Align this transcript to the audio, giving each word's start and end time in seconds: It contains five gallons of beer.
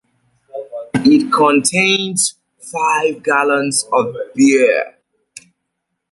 It 0.95 1.31
contains 1.31 2.33
five 2.59 3.21
gallons 3.21 3.87
of 3.93 4.15
beer. 4.33 4.95